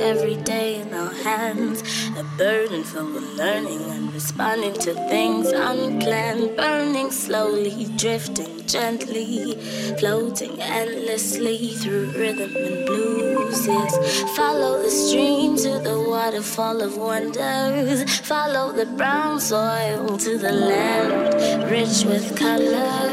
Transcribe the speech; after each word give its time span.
every 0.00 0.36
day 0.36 0.80
in 0.80 0.92
our 0.94 1.12
hands. 1.12 1.82
A 2.18 2.24
burden 2.36 2.82
filled 2.82 3.14
with 3.14 3.36
learning 3.36 3.82
and 3.90 4.12
responding 4.12 4.74
to 4.74 4.94
things 5.08 5.48
unplanned. 5.52 6.56
Burning 6.56 7.10
slowly, 7.10 7.86
drifting 7.96 8.66
gently, 8.66 9.54
floating 9.98 10.60
endlessly 10.60 11.74
through 11.74 12.10
rhythm 12.12 12.54
and 12.56 12.86
blues. 12.86 13.66
Yes, 13.66 14.22
follow 14.36 14.82
the 14.82 14.90
stream 14.90 15.56
to 15.56 15.78
the 15.80 15.98
waterfall 16.08 16.80
of 16.80 16.96
wonders. 16.96 18.04
Follow 18.20 18.72
the 18.72 18.86
brown 18.86 19.40
soil 19.40 20.16
to 20.18 20.38
the 20.38 20.52
land, 20.52 21.70
rich 21.70 22.04
with 22.04 22.36
color. 22.36 23.10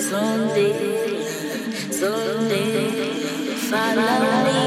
Someday, 0.00 1.20
someday, 1.90 2.90
follow 3.70 4.44
me. 4.44 4.57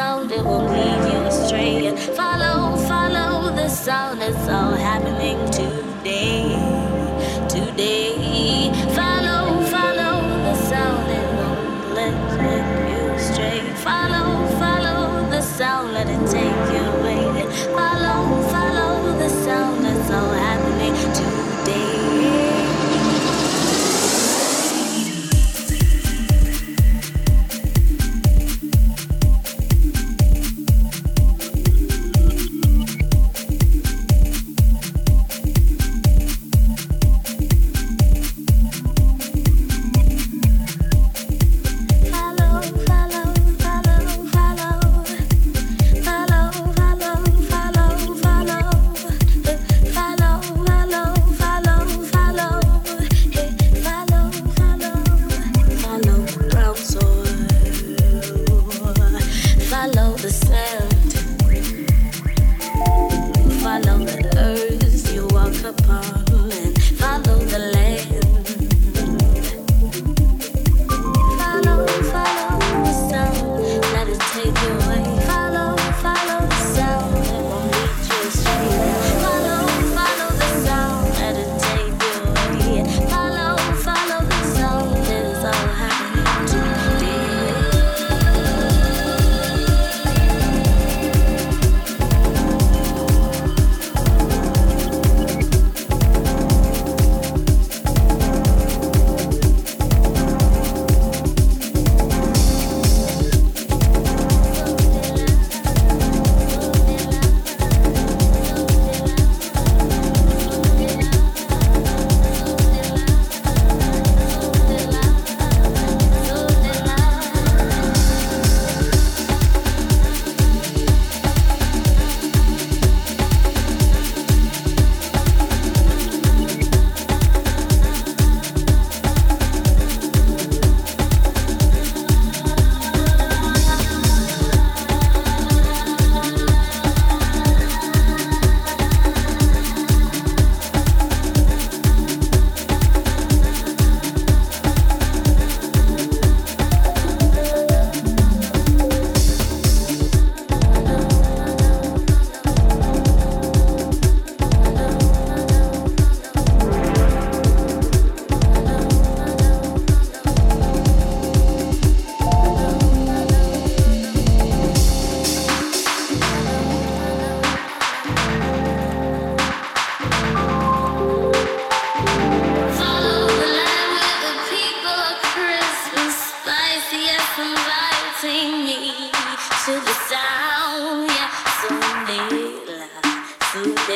Sound, 0.00 0.32
it 0.32 0.42
won't 0.42 0.68
lead 0.72 1.02
you 1.12 1.18
astray. 1.30 1.94
Follow, 2.20 2.74
follow 2.90 3.54
the 3.54 3.68
sound, 3.68 4.22
it's 4.22 4.48
all 4.48 4.74
happening. 4.88 5.38
Today, 5.58 6.59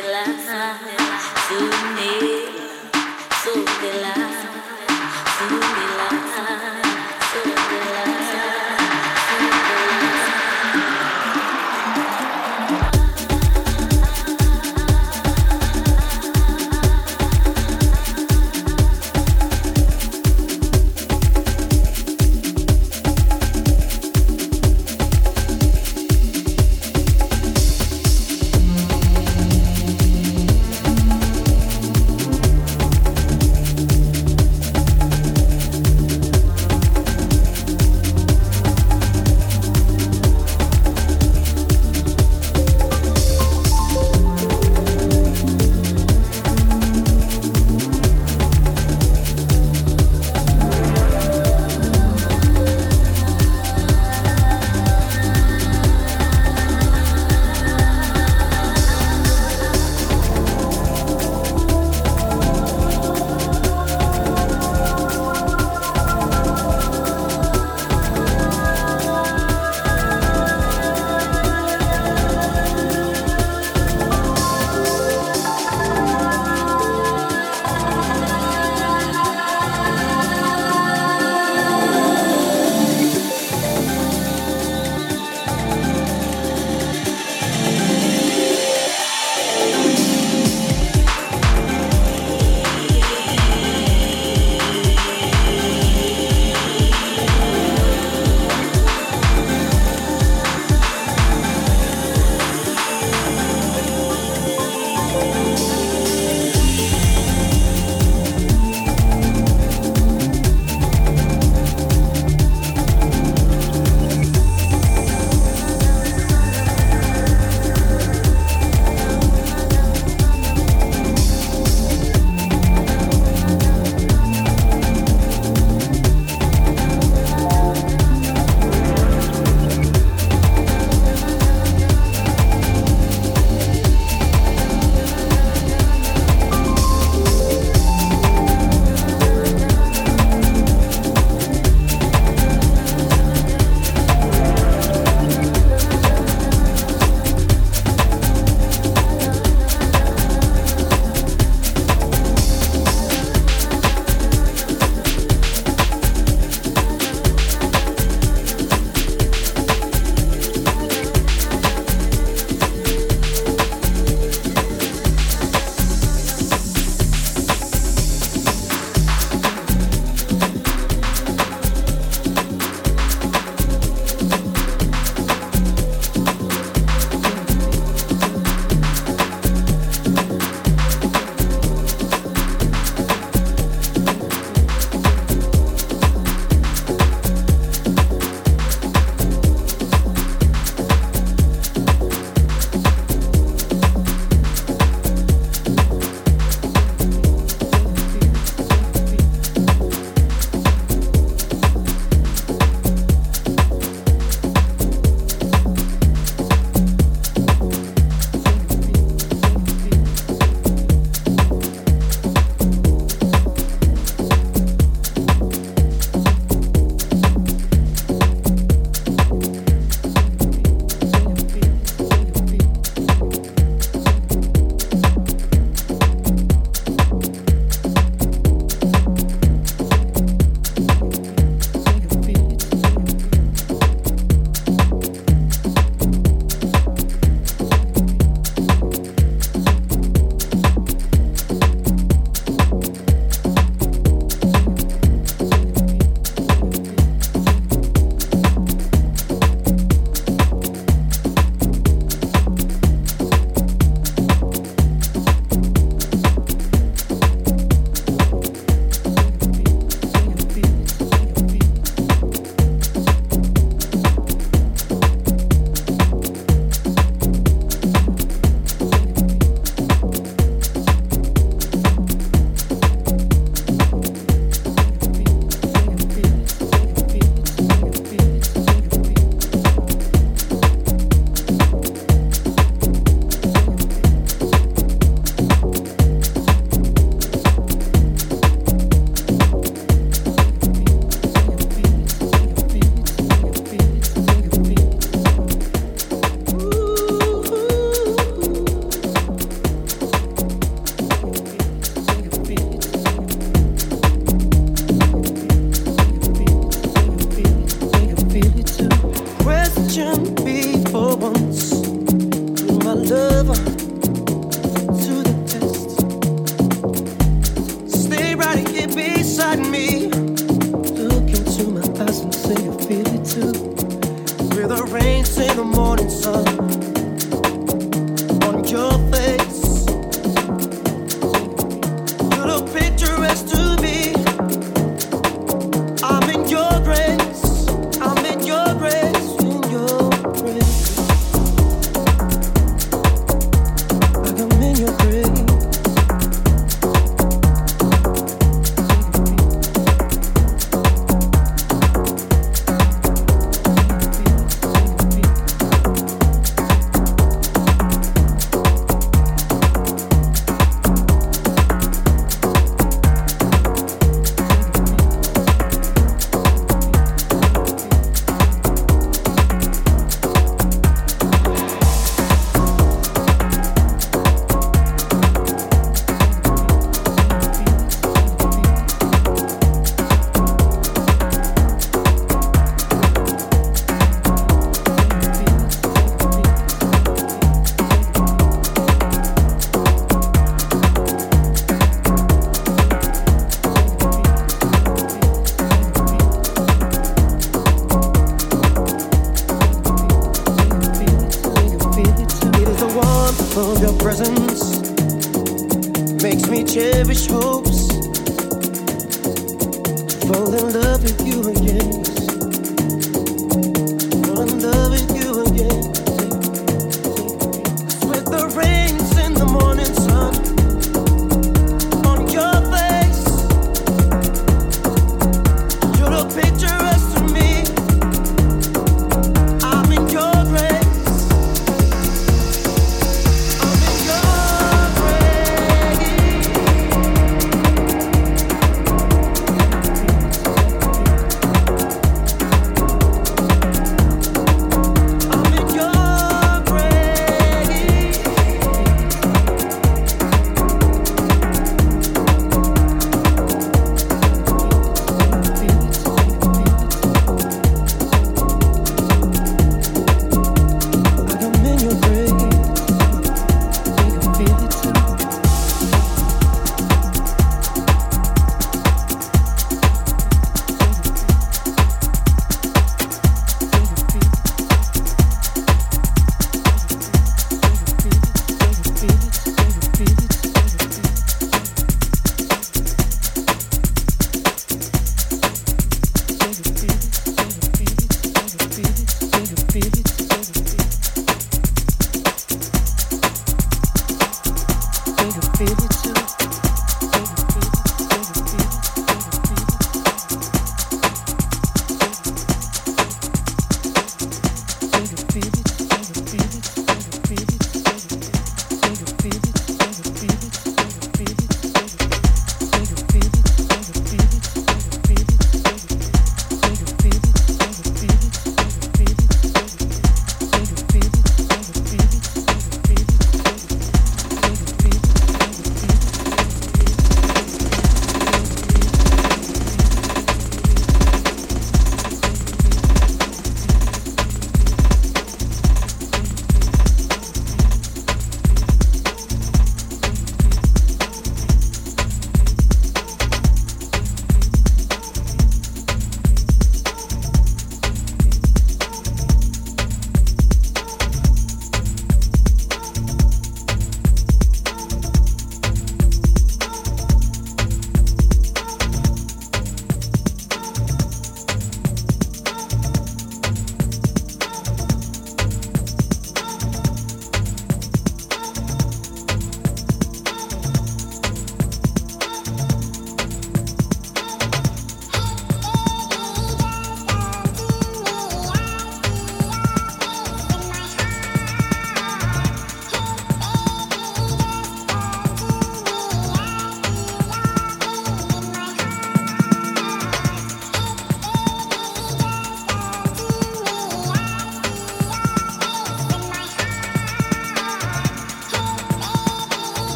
Sandela, 0.00 0.24
Sandela, 0.46 2.29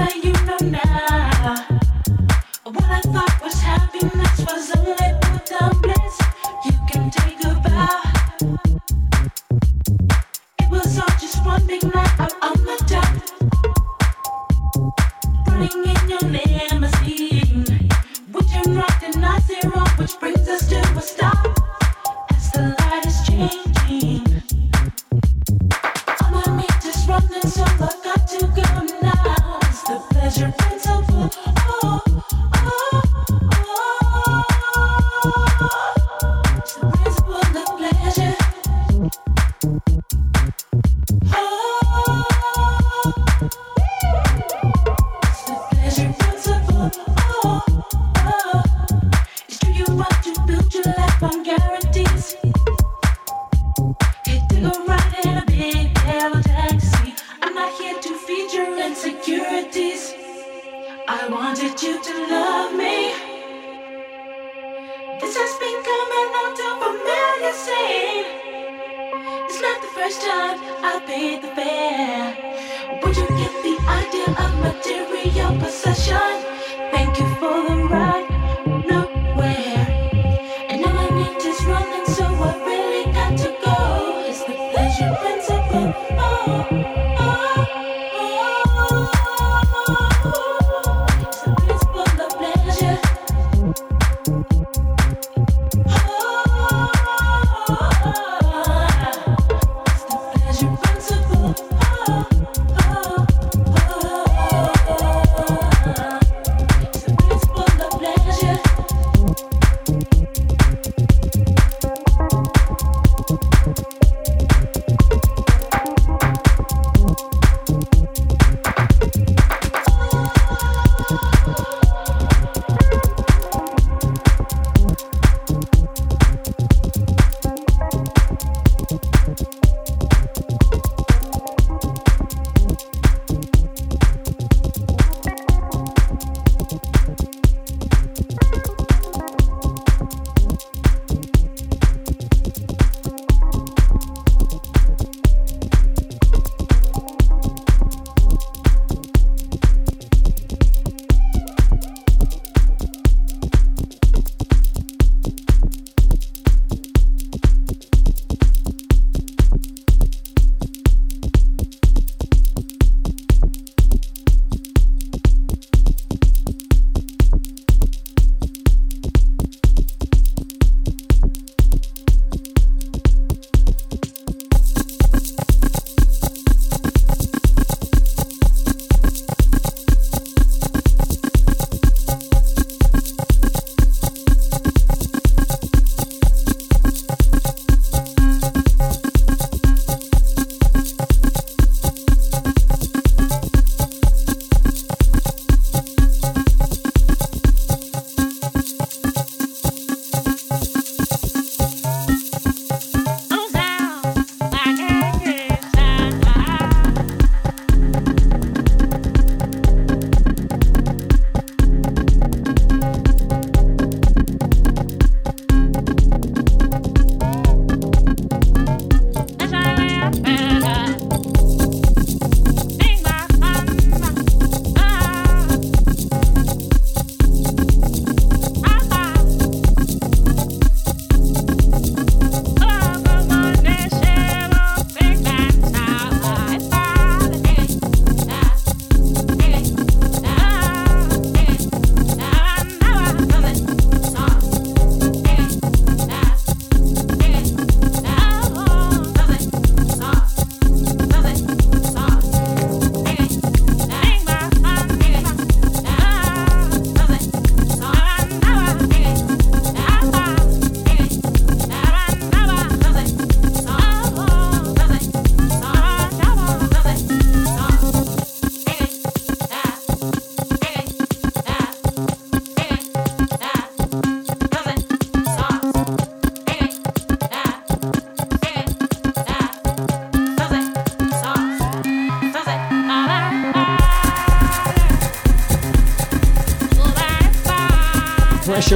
like 0.00 0.24
you 0.24 0.39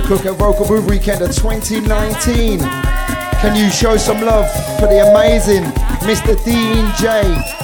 Cooker 0.06 0.32
Vocal 0.32 0.66
Booth 0.66 0.90
Weekend 0.90 1.22
of 1.22 1.34
2019. 1.34 2.58
Can 2.58 3.56
you 3.56 3.70
show 3.70 3.96
some 3.96 4.20
love 4.20 4.50
for 4.78 4.86
the 4.86 4.98
amazing 5.10 5.62
Mr. 6.04 6.36
Dean 6.44 6.92
J? 6.98 7.22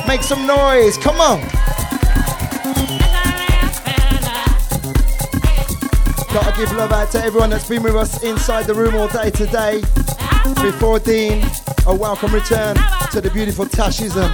Make 0.09 0.23
some 0.23 0.47
noise, 0.47 0.97
come 0.97 1.21
on. 1.21 1.41
Gotta 6.33 6.57
give 6.57 6.73
love 6.73 6.93
out 6.93 7.11
to 7.13 7.23
everyone 7.23 7.51
that's 7.51 7.69
been 7.69 7.83
with 7.83 7.95
us 7.95 8.23
inside 8.23 8.65
the 8.65 8.75
room 8.75 8.95
all 8.95 9.09
day 9.09 9.31
today. 9.31 9.83
Before 10.63 10.99
Dean, 10.99 11.45
a 11.87 11.95
welcome 11.95 12.33
return 12.33 12.75
to 13.13 13.21
the 13.21 13.31
beautiful 13.35 13.67
Tashism. 13.67 14.31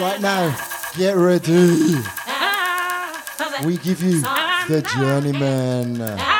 Right 0.00 0.20
now, 0.20 0.56
get 0.96 1.16
ready. 1.16 2.17
We 3.64 3.76
give 3.78 4.02
you 4.02 4.20
the 4.20 4.82
journeyman. 4.96 6.37